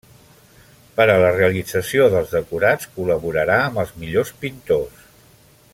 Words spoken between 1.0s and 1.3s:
a la